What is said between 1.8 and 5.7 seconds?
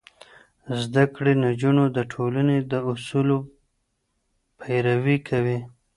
د ټولنې د اصولو پيروي کوي.